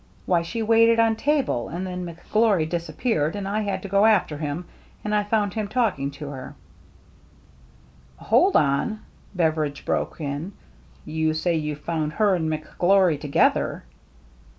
[0.25, 4.39] "Why, she waited on table; and then McGlory disappeared and I had to go after
[4.39, 4.65] him,
[5.03, 6.55] and I found him talking to her
[8.31, 9.01] —""Hold on!"
[9.35, 10.53] Beveridge broke in."
[11.05, 13.83] You say you found her and McGlory together